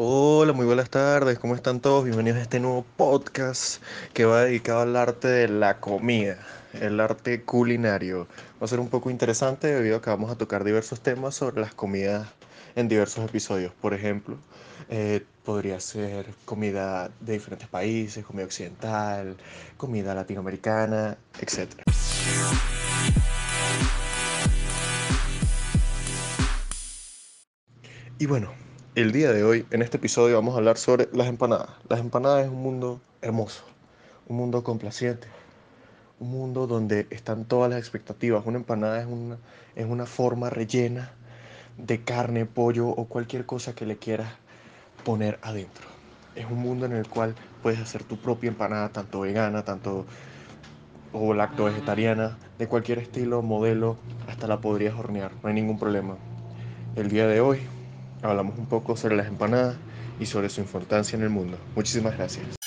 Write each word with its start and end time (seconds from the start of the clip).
Hola, 0.00 0.52
muy 0.52 0.64
buenas 0.64 0.90
tardes, 0.90 1.40
¿cómo 1.40 1.56
están 1.56 1.80
todos? 1.80 2.04
Bienvenidos 2.04 2.38
a 2.38 2.42
este 2.42 2.60
nuevo 2.60 2.86
podcast 2.96 3.82
que 4.14 4.26
va 4.26 4.44
dedicado 4.44 4.82
al 4.82 4.94
arte 4.94 5.26
de 5.26 5.48
la 5.48 5.80
comida, 5.80 6.38
el 6.72 7.00
arte 7.00 7.42
culinario. 7.42 8.28
Va 8.62 8.66
a 8.66 8.68
ser 8.68 8.78
un 8.78 8.90
poco 8.90 9.10
interesante 9.10 9.66
debido 9.66 9.96
a 9.96 10.00
que 10.00 10.10
vamos 10.10 10.30
a 10.30 10.38
tocar 10.38 10.62
diversos 10.62 11.00
temas 11.00 11.34
sobre 11.34 11.60
las 11.60 11.74
comidas 11.74 12.28
en 12.76 12.86
diversos 12.86 13.24
episodios. 13.24 13.72
Por 13.80 13.92
ejemplo, 13.92 14.38
eh, 14.88 15.24
podría 15.44 15.80
ser 15.80 16.26
comida 16.44 17.10
de 17.18 17.32
diferentes 17.32 17.66
países, 17.66 18.24
comida 18.24 18.44
occidental, 18.44 19.36
comida 19.76 20.14
latinoamericana, 20.14 21.18
etc. 21.40 21.72
Y 28.20 28.26
bueno, 28.26 28.52
el 29.00 29.12
día 29.12 29.32
de 29.32 29.44
hoy, 29.44 29.64
en 29.70 29.80
este 29.82 29.98
episodio, 29.98 30.34
vamos 30.34 30.54
a 30.54 30.58
hablar 30.58 30.76
sobre 30.76 31.08
las 31.12 31.28
empanadas. 31.28 31.68
Las 31.88 32.00
empanadas 32.00 32.46
es 32.46 32.50
un 32.50 32.60
mundo 32.60 33.00
hermoso, 33.22 33.62
un 34.26 34.36
mundo 34.36 34.64
complaciente, 34.64 35.28
un 36.18 36.30
mundo 36.30 36.66
donde 36.66 37.06
están 37.10 37.44
todas 37.44 37.70
las 37.70 37.78
expectativas. 37.78 38.44
Una 38.44 38.58
empanada 38.58 39.00
es 39.00 39.06
una, 39.06 39.38
es 39.76 39.86
una 39.86 40.04
forma 40.04 40.50
rellena 40.50 41.12
de 41.76 42.02
carne, 42.02 42.44
pollo 42.44 42.88
o 42.88 43.04
cualquier 43.04 43.46
cosa 43.46 43.72
que 43.72 43.86
le 43.86 43.98
quieras 43.98 44.32
poner 45.04 45.38
adentro. 45.42 45.86
Es 46.34 46.46
un 46.46 46.58
mundo 46.58 46.84
en 46.84 46.92
el 46.92 47.06
cual 47.06 47.36
puedes 47.62 47.78
hacer 47.78 48.02
tu 48.02 48.16
propia 48.16 48.48
empanada, 48.48 48.88
tanto 48.88 49.20
vegana, 49.20 49.62
tanto 49.64 50.06
o 51.12 51.34
lacto 51.34 51.66
vegetariana, 51.66 52.36
de 52.58 52.66
cualquier 52.66 52.98
estilo, 52.98 53.42
modelo, 53.42 53.96
hasta 54.26 54.48
la 54.48 54.60
podrías 54.60 54.94
hornear, 54.94 55.30
no 55.40 55.50
hay 55.50 55.54
ningún 55.54 55.78
problema. 55.78 56.16
El 56.96 57.10
día 57.10 57.28
de 57.28 57.40
hoy 57.40 57.60
hablamos 58.22 58.58
un 58.58 58.66
poco 58.66 58.96
sobre 58.96 59.16
las 59.16 59.26
empanadas 59.26 59.78
y 60.18 60.26
sobre 60.26 60.48
su 60.48 60.60
importancia 60.60 61.16
en 61.16 61.22
el 61.22 61.30
mundo. 61.30 61.58
Muchísimas 61.74 62.16
gracias. 62.16 62.57